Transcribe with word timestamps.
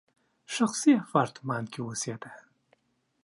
شخصي 0.55 0.91
اپارتمان 1.03 1.63
کې 1.71 1.79
اوسېده. 1.85 2.31